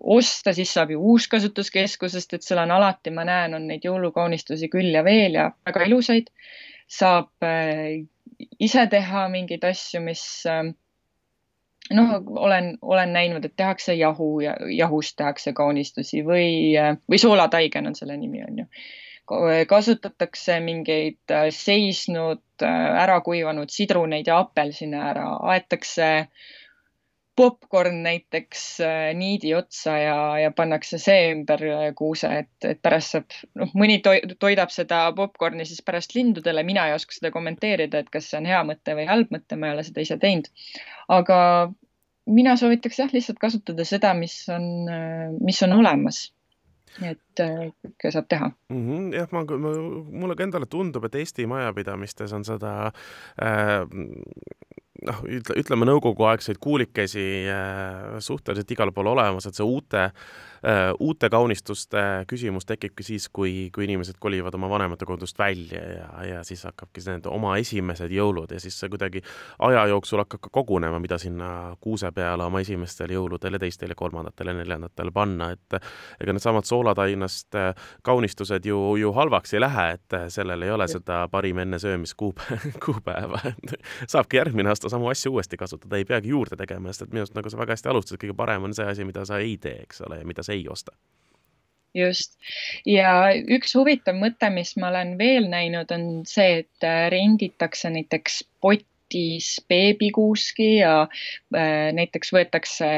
osta, 0.00 0.52
siis 0.56 0.72
saab 0.72 0.90
ju 0.94 1.00
uuskasutuskeskusest, 1.12 2.34
et 2.34 2.42
seal 2.46 2.60
on 2.62 2.70
alati, 2.78 3.10
ma 3.12 3.24
näen, 3.28 3.54
on 3.58 3.66
neid 3.68 3.82
jõulukaunistusi 3.84 4.68
küll 4.72 4.90
ja 4.94 5.02
veel 5.04 5.32
ja 5.40 5.44
väga 5.66 5.80
ilusaid. 5.88 6.26
saab 6.88 7.28
äh, 7.44 8.08
ise 8.60 8.86
teha 8.90 9.28
mingeid 9.32 9.64
asju, 9.64 10.00
mis 10.04 10.22
äh, 10.46 10.62
noh, 11.94 12.14
olen, 12.44 12.76
olen 12.82 13.12
näinud, 13.12 13.44
et 13.44 13.56
tehakse 13.56 13.94
jahu 13.94 14.40
ja 14.40 14.56
jahust 14.76 15.16
tehakse 15.16 15.52
kaunistusi 15.52 16.24
või, 16.26 16.74
või 17.10 17.20
soolataigen 17.20 17.86
on 17.86 17.94
selle 17.98 18.16
nimi, 18.16 18.42
on 18.44 18.64
ju. 18.64 18.68
kasutatakse 19.68 20.60
mingeid 20.64 21.34
seisnud, 21.52 22.44
ära 22.64 23.20
kuivanud 23.20 23.70
sidruneid 23.70 24.26
ja 24.26 24.38
apelsine 24.44 25.00
ära, 25.10 25.28
aetakse 25.52 26.08
äh, 26.18 26.46
popkorn 27.38 28.00
näiteks 28.02 28.62
äh, 28.82 29.10
niidi 29.14 29.52
otsa 29.54 29.94
ja, 29.98 30.16
ja 30.42 30.50
pannakse 30.54 30.98
see 31.02 31.32
ümber 31.32 31.62
äh, 31.70 31.84
kuuse, 31.98 32.30
et, 32.42 32.54
et 32.66 32.80
pärast 32.82 33.14
saab, 33.14 33.36
noh, 33.58 33.74
mõni 33.78 34.00
toidab 34.02 34.72
seda 34.74 35.04
popkorni 35.16 35.66
siis 35.68 35.84
pärast 35.86 36.16
lindudele, 36.18 36.64
mina 36.66 36.88
ei 36.88 36.96
oska 36.96 37.14
seda 37.14 37.30
kommenteerida, 37.34 38.02
et 38.02 38.10
kas 38.14 38.30
see 38.30 38.40
on 38.40 38.48
hea 38.50 38.62
mõte 38.66 38.96
või 38.98 39.06
halb 39.10 39.30
mõte, 39.34 39.58
ma 39.58 39.70
ei 39.70 39.76
ole 39.76 39.86
seda 39.86 40.02
ise 40.04 40.18
teinud. 40.22 40.50
aga 41.14 41.38
mina 42.28 42.56
soovitaks 42.60 42.98
jah, 43.04 43.14
lihtsalt 43.14 43.38
kasutada 43.40 43.86
seda, 43.86 44.12
mis 44.18 44.40
on, 44.52 44.66
äh, 44.90 45.30
mis 45.38 45.62
on 45.66 45.78
olemas 45.78 46.26
et 47.04 47.38
kõike 47.38 48.10
saab 48.10 48.26
teha 48.32 48.48
mm. 48.48 48.78
-hmm, 48.82 49.10
jah, 49.14 49.28
ma, 49.30 49.44
ma, 49.44 49.74
mulle 50.24 50.34
ka 50.34 50.42
endale 50.42 50.66
tundub, 50.66 51.04
et 51.06 51.14
Eesti 51.20 51.46
majapidamistes 51.46 52.32
on 52.34 52.46
seda 52.48 52.72
äh, 53.38 53.84
noh, 55.08 55.22
ütle, 55.38 55.56
ütleme 55.62 55.88
nõukoguaegseid 55.88 56.60
kuulikesi 56.62 57.24
äh, 57.50 58.18
suhteliselt 58.24 58.76
igal 58.76 58.92
pool 58.94 59.12
olemas, 59.14 59.48
et 59.48 59.58
see 59.58 59.66
uute 59.66 60.08
Äh, 60.66 60.90
uute 60.98 61.28
kaunistuste 61.30 62.00
küsimus 62.26 62.66
tekibki 62.66 63.04
siis, 63.06 63.28
kui, 63.30 63.68
kui 63.74 63.84
inimesed 63.86 64.16
kolivad 64.18 64.54
oma 64.58 64.66
vanemate 64.70 65.06
kodust 65.06 65.38
välja 65.38 65.78
ja, 65.78 66.06
ja 66.26 66.40
siis 66.42 66.64
hakkabki 66.66 67.04
nende 67.06 67.30
oma 67.30 67.52
esimesed 67.62 68.10
jõulud 68.10 68.50
ja 68.50 68.58
siis 68.58 68.74
see 68.80 68.90
kuidagi 68.90 69.22
aja 69.68 69.84
jooksul 69.92 70.18
hakkab 70.24 70.42
ka 70.48 70.50
kogunema, 70.58 70.98
mida 70.98 71.14
sinna 71.22 71.76
kuuse 71.80 72.10
peale 72.10 72.48
oma 72.48 72.58
esimestel 72.64 73.14
jõuludel 73.14 73.54
ja 73.54 73.60
teistel 73.62 73.94
ja 73.94 73.98
kolmandatel 74.00 74.50
ja 74.50 74.56
neljandatel 74.58 75.12
panna, 75.14 75.52
et 75.54 75.78
ega 76.18 76.34
needsamad 76.34 76.66
soolatainast 76.66 77.54
äh, 77.54 77.86
kaunistused 78.02 78.66
ju, 78.66 78.82
ju 78.98 79.14
halvaks 79.14 79.54
ei 79.54 79.62
lähe, 79.62 79.86
et 79.94 80.18
sellel 80.34 80.66
ei 80.66 80.74
ole 80.74 80.90
seda 80.90 81.20
parim 81.30 81.62
enne 81.62 81.78
söömiskuupäeva 81.78 82.74
kuupäeva, 82.84 83.44
et 83.46 83.78
saabki 84.10 84.42
järgmine 84.42 84.74
aasta 84.74 84.90
samu 84.98 85.12
asju 85.12 85.32
uuesti 85.36 85.56
kasutada, 85.56 85.96
ei 85.96 86.04
peagi 86.08 86.34
juurde 86.34 86.58
tegema, 86.58 86.92
sest 86.92 87.06
et 87.06 87.14
minu 87.14 87.24
arust 87.24 87.38
nagu 87.38 87.52
sa 87.52 87.60
väga 87.60 87.76
hästi 87.76 87.92
alustasid, 87.92 88.20
kõige 88.24 88.36
parem 88.36 88.66
on 88.66 88.74
see 88.76 88.86
asi, 88.90 89.06
mida 89.08 89.24
sa 89.28 89.38
ei 89.42 89.56
tee, 89.62 89.84
eks 89.86 90.02
ole, 90.06 90.20
ja 90.22 90.28
mida 90.28 90.44
sa 90.46 90.54
ei 90.56 90.66
osta. 90.70 90.96
Just. 91.96 92.36
Ja 92.86 93.30
üks 93.32 93.72
huvitav 93.74 94.18
mõte, 94.18 94.50
mis 94.52 94.74
ma 94.78 94.90
olen 94.92 95.16
veel 95.18 95.48
näinud, 95.50 95.90
on 95.94 96.08
see, 96.28 96.62
et 96.62 96.86
äh, 96.86 97.06
renditakse 97.14 97.90
näiteks 97.94 98.42
potis 98.60 99.54
beebikuuski 99.72 100.68
ja 100.82 100.92
äh, 101.06 101.88
näiteks 101.96 102.34
võetakse 102.36 102.90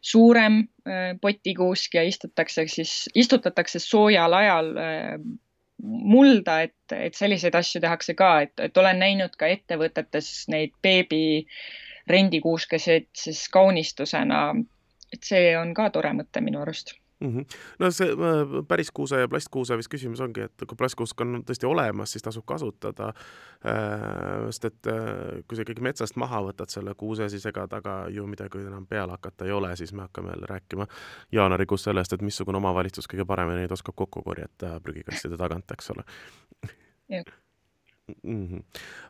suurem 0.00 0.62
äh, 0.88 1.12
potikuusk 1.20 1.98
ja 1.98 2.06
istutakse 2.08 2.66
siis, 2.72 3.04
istutatakse 3.14 3.82
soojal 3.84 4.38
ajal 4.40 4.72
mulda, 5.82 6.60
et, 6.62 6.94
et 6.94 7.14
selliseid 7.14 7.54
asju 7.58 7.80
tehakse 7.82 8.14
ka, 8.14 8.32
et, 8.46 8.54
et 8.60 8.76
olen 8.78 9.00
näinud 9.02 9.34
ka 9.38 9.50
ettevõtetes 9.50 10.46
neid 10.52 10.74
beebi 10.82 11.46
rendikuuskesid 12.10 13.08
siis 13.16 13.48
kaunistusena. 13.48 14.54
et 15.12 15.28
see 15.28 15.56
on 15.58 15.74
ka 15.74 15.90
tore 15.90 16.12
mõte 16.16 16.40
minu 16.40 16.62
arust 16.62 16.94
mm. 17.22 17.38
-hmm. 17.38 17.58
no 17.78 17.90
see 17.90 18.10
äh, 18.10 18.54
päris 18.68 18.90
kuuse 18.90 19.20
ja 19.20 19.28
plastkuuse 19.28 19.76
vist 19.76 19.90
küsimus 19.92 20.20
ongi, 20.20 20.46
et 20.48 20.66
kui 20.66 20.76
plastkuusk 20.78 21.20
on 21.20 21.42
tõesti 21.48 21.68
olemas, 21.68 22.12
siis 22.12 22.22
tasub 22.22 22.44
kasutada 22.46 23.12
äh,. 23.12 24.46
sest 24.50 24.64
et 24.64 24.90
äh, 24.90 25.42
kui 25.48 25.56
sa 25.56 25.66
ikkagi 25.66 25.84
metsast 25.84 26.16
maha 26.16 26.42
võtad 26.48 26.72
selle 26.72 26.94
kuuse, 26.94 27.28
siis 27.28 27.46
ega 27.46 27.66
taga 27.68 28.06
ju 28.10 28.26
midagi 28.26 28.64
enam 28.66 28.86
peale 28.86 29.16
hakata 29.16 29.44
ei 29.44 29.52
ole, 29.52 29.76
siis 29.76 29.92
me 29.92 30.06
hakkame 30.06 30.34
jälle 30.34 30.46
rääkima 30.48 30.86
jaanuarikuus 31.32 31.84
sellest, 31.84 32.12
et 32.12 32.22
missugune 32.22 32.56
omavalitsus 32.56 33.08
kõige 33.08 33.26
paremini 33.26 33.62
neid 33.62 33.72
oskab 33.72 33.94
kokku 33.96 34.22
korjata 34.22 34.80
prügikastide 34.80 35.36
tagant, 35.36 35.70
eks 35.70 35.90
ole 35.96 36.04
mm. 38.22 38.46
-hmm. 38.46 38.62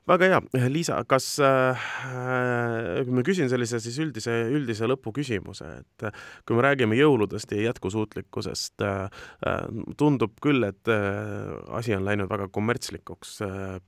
väga 0.07 0.25
hea, 0.25 0.69
Liisa, 0.69 1.05
kas 1.09 1.39
äh,, 1.41 3.07
ma 3.07 3.23
küsin 3.27 3.49
sellise 3.51 3.81
siis 3.81 3.99
üldise, 4.03 4.35
üldise 4.53 4.89
lõpuküsimuse, 4.91 5.69
et 5.81 6.07
kui 6.47 6.57
me 6.57 6.65
räägime 6.67 6.99
jõuludest 6.99 7.53
ja 7.55 7.63
jätkusuutlikkusest 7.69 8.83
äh,, 8.83 9.09
tundub 9.97 10.37
küll, 10.43 10.65
et 10.69 10.89
äh, 10.89 11.53
asi 11.79 11.95
on 11.97 12.05
läinud 12.05 12.31
väga 12.31 12.49
kommertslikuks 12.53 13.41
äh,, 13.47 13.79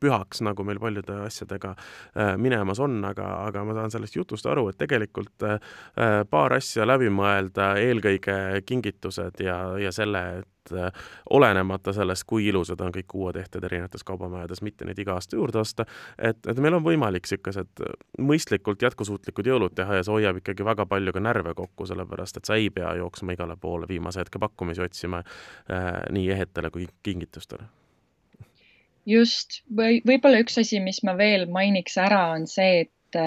pühaks, 0.00 0.42
nagu 0.46 0.64
meil 0.64 0.80
paljude 0.82 1.20
asjadega 1.26 1.74
äh, 1.76 2.36
minemas 2.36 2.80
on, 2.80 3.00
aga, 3.04 3.28
aga 3.46 3.64
ma 3.64 3.76
saan 3.78 3.94
sellest 3.96 4.16
jutust 4.16 4.46
aru, 4.46 4.68
et 4.70 4.80
tegelikult 4.80 5.46
äh, 5.46 5.60
paar 6.30 6.58
asja 6.58 6.86
läbi 6.88 7.10
mõelda, 7.12 7.74
eelkõige 7.80 8.64
kingitused 8.66 9.44
ja, 9.44 9.60
ja 9.78 9.92
selle, 9.94 10.24
et 10.40 10.48
olenemata 11.30 11.92
sellest, 11.92 12.24
kui 12.26 12.46
ilusad 12.50 12.80
on 12.80 12.92
kõik 12.94 13.14
uued 13.14 13.40
ehted 13.40 13.64
erinevates 13.64 14.04
kaubamajades, 14.06 14.62
mitte 14.66 14.86
neid 14.88 14.98
iga 14.98 15.16
aasta 15.18 15.36
juurde 15.36 15.60
osta, 15.62 15.86
et, 16.18 16.38
et 16.46 16.62
meil 16.62 16.78
on 16.78 16.84
võimalik 16.84 17.26
niisugused 17.26 17.82
mõistlikult 18.18 18.82
jätkusuutlikud 18.82 19.46
jõulud 19.46 19.74
teha 19.76 20.00
ja 20.00 20.06
see 20.06 20.14
hoiab 20.14 20.40
ikkagi 20.40 20.66
väga 20.66 20.86
palju 20.90 21.14
ka 21.16 21.22
närve 21.24 21.54
kokku, 21.58 21.86
sellepärast 21.90 22.40
et 22.40 22.48
sa 22.48 22.58
ei 22.58 22.70
pea 22.74 22.94
jooksma 23.00 23.36
igale 23.36 23.56
poole 23.60 23.88
viimase 23.88 24.22
hetke 24.22 24.40
pakkumisi 24.42 24.82
otsima 24.84 25.22
äh, 25.22 25.90
nii 26.10 26.30
ehetele 26.36 26.70
kui 26.74 26.88
kingitustele. 27.02 27.68
Just, 29.08 29.62
või 29.74 30.00
võib-olla 30.06 30.42
üks 30.44 30.58
asi, 30.60 30.80
mis 30.84 31.00
ma 31.06 31.16
veel 31.18 31.46
mainiks 31.50 31.96
ära, 31.98 32.30
on 32.36 32.44
see, 32.50 32.84
et, 32.84 33.18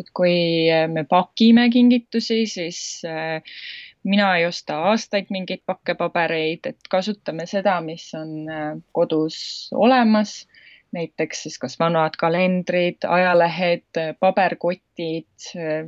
et 0.00 0.08
kui 0.16 0.66
me 0.90 1.04
pakime 1.08 1.68
kingitusi, 1.70 2.40
siis 2.50 2.80
äh, 3.06 3.60
mina 4.04 4.36
ei 4.36 4.46
osta 4.46 4.78
aastaid 4.90 5.28
mingeid 5.30 5.62
pakkepabereid, 5.66 6.66
et 6.72 6.88
kasutame 6.90 7.46
seda, 7.46 7.80
mis 7.84 8.06
on 8.18 8.48
äh, 8.48 8.72
kodus 8.92 9.68
olemas. 9.74 10.46
näiteks 10.90 11.42
siis 11.42 11.58
kas 11.62 11.76
vanad 11.78 12.16
kalendrid, 12.18 13.04
ajalehed, 13.06 14.00
paberkotid, 14.20 15.28
äh, 15.54 15.86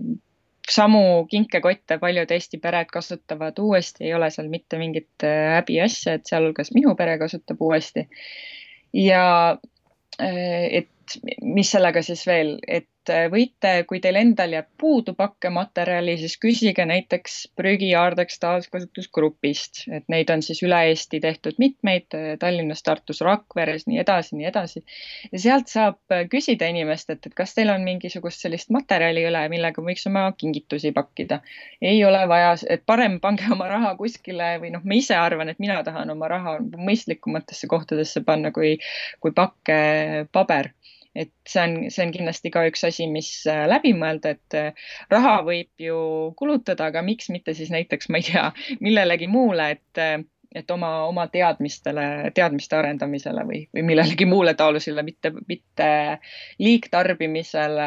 samu 0.71 1.27
kinkekotte 1.31 1.99
paljud 1.99 2.31
Eesti 2.31 2.59
pered 2.63 2.87
kasutavad 2.93 3.59
uuesti, 3.59 4.05
ei 4.05 4.15
ole 4.15 4.31
seal 4.31 4.49
mitte 4.49 4.79
mingit 4.79 5.27
häbiasja, 5.27 6.15
et 6.15 6.31
sealhulgas 6.31 6.71
minu 6.75 6.95
pere 6.95 7.19
kasutab 7.19 7.61
uuesti 7.61 8.07
ja 8.95 9.59
et 10.71 11.17
mis 11.43 11.71
sellega 11.73 12.03
siis 12.07 12.23
veel, 12.27 12.59
et 12.69 12.87
Äh, 13.11 13.25
võite, 13.33 13.71
kui 13.91 13.99
teil 13.99 14.15
endal 14.21 14.53
jääb 14.55 14.69
puudu 14.79 15.17
pakkematerjali, 15.19 16.13
siis 16.21 16.37
küsige 16.39 16.85
näiteks 16.87 17.39
prügiaardeks 17.59 18.39
taaskasutusgrupist, 18.43 19.81
et 19.91 20.05
neid 20.13 20.31
on 20.31 20.45
siis 20.47 20.61
üle 20.63 20.79
Eesti 20.93 21.19
tehtud 21.25 21.59
mitmeid, 21.59 22.07
äh, 22.15 22.29
Tallinnas, 22.39 22.85
Tartus, 22.87 23.23
Rakveres, 23.27 23.89
nii 23.91 23.99
edasi, 24.05 24.37
nii 24.39 24.47
edasi. 24.53 24.85
ja 25.33 25.43
sealt 25.47 25.73
saab 25.73 26.15
äh, 26.15 26.29
küsida 26.31 26.69
inimestelt, 26.71 27.27
et 27.27 27.35
kas 27.35 27.57
teil 27.59 27.75
on 27.75 27.83
mingisugust 27.89 28.47
sellist 28.47 28.71
materjali 28.71 29.27
üle, 29.27 29.43
millega 29.51 29.83
võiks 29.83 30.07
oma 30.07 30.29
kingitusi 30.39 30.95
pakkida. 30.95 31.41
ei 31.83 32.05
ole 32.07 32.23
vaja, 32.31 32.55
et 32.71 32.87
parem 32.87 33.19
pange 33.21 33.51
oma 33.51 33.67
raha 33.73 33.97
kuskile 33.99 34.55
või 34.63 34.71
noh, 34.77 34.87
ma 34.87 35.01
ise 35.01 35.19
arvan, 35.19 35.51
et 35.51 35.59
mina 35.59 35.83
tahan 35.83 36.15
oma 36.15 36.31
raha 36.31 36.59
mõistlikumatesse 36.63 37.67
kohtadesse 37.67 38.23
panna 38.23 38.55
kui, 38.55 38.77
kui 39.19 39.35
pakkepaber 39.35 40.71
et 41.15 41.33
see 41.49 41.63
on, 41.63 41.75
see 41.93 42.07
on 42.07 42.13
kindlasti 42.15 42.53
ka 42.53 42.65
üks 42.69 42.85
asi, 42.89 43.07
mis 43.11 43.31
äh, 43.51 43.65
läbi 43.71 43.93
mõelda, 43.97 44.35
et 44.37 44.57
äh, 44.59 44.85
raha 45.13 45.41
võib 45.47 45.71
ju 45.87 45.99
kulutada, 46.39 46.89
aga 46.89 47.05
miks 47.05 47.29
mitte 47.33 47.55
siis 47.57 47.73
näiteks, 47.75 48.09
ma 48.09 48.23
ei 48.23 48.29
tea, 48.31 48.47
millelegi 48.85 49.29
muule, 49.31 49.73
et 49.77 50.03
äh, 50.03 50.21
et 50.53 50.69
oma, 50.71 51.07
oma 51.09 51.27
teadmistele, 51.33 52.31
teadmiste 52.37 52.77
arendamisele 52.77 53.41
või, 53.49 53.63
või 53.73 53.87
millelegi 53.89 54.27
muule 54.29 54.53
taolisele, 54.53 55.01
mitte, 55.07 55.33
mitte 55.49 55.89
liigtarbimisele, 56.61 57.87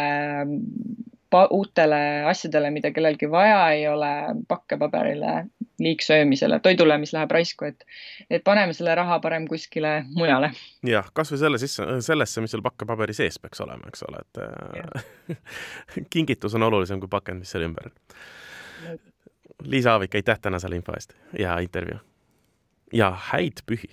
uutele 1.52 2.00
asjadele, 2.32 2.72
mida 2.72 2.90
kellelgi 2.96 3.30
vaja 3.30 3.60
ei 3.76 3.88
ole, 3.92 4.12
pakkepaberile 4.48 5.34
liigsöömisele, 5.80 6.60
toidule, 6.60 6.98
mis 6.98 7.14
läheb 7.14 7.32
raisku, 7.32 7.66
et, 7.66 7.86
et 8.30 8.44
paneme 8.44 8.74
selle 8.74 8.96
raha 8.96 9.20
parem 9.20 9.48
kuskile 9.48 10.04
mujale. 10.16 10.52
jah, 10.88 11.10
kasvõi 11.14 11.40
selle 11.42 11.60
sisse, 11.62 11.86
sellesse, 12.06 12.44
mis 12.44 12.56
seal 12.56 12.64
pakkepaberi 12.66 13.16
sees 13.18 13.40
peaks 13.42 13.62
olema, 13.66 13.90
eks 13.92 14.06
ole, 14.08 14.24
et 14.24 14.42
äh, 15.36 15.38
kingitus 16.14 16.56
on 16.56 16.68
olulisem 16.70 17.02
kui 17.04 17.12
pakend, 17.12 17.44
mis 17.44 17.52
seal 17.52 17.68
ümber 17.68 17.92
on. 17.92 17.96
Liisa 19.66 19.96
Aavik, 19.96 20.16
aitäh 20.16 20.40
täna 20.42 20.60
selle 20.60 20.76
info 20.76 20.94
eest 20.96 21.16
ja 21.40 21.60
intervjuu. 21.64 22.00
ja 22.94 23.12
häid 23.32 23.64
pühi. 23.66 23.90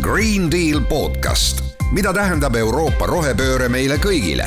Green 0.00 0.50
Deal 0.50 0.80
podcast, 0.88 1.62
mida 1.92 2.12
tähendab 2.12 2.54
Euroopa 2.56 3.06
rohepööre 3.10 3.68
meile 3.68 3.98
kõigile 3.98 4.46